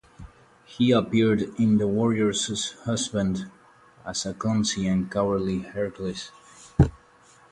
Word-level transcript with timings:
He 0.65 0.89
appeared 0.91 1.41
in 1.59 1.77
"The 1.77 1.85
Warrior's 1.87 2.71
Husband" 2.85 3.51
as 4.03 4.25
a 4.25 4.33
clumsy 4.33 4.87
and 4.87 5.11
cowardly 5.11 5.59
Hercules. 5.59 6.31